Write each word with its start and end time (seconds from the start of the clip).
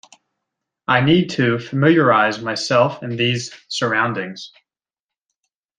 I 0.87 1.01
need 1.01 1.29
to 1.33 1.59
familiarize 1.59 2.41
myself 2.41 3.03
in 3.03 3.17
these 3.17 3.51
surroundings. 3.67 4.51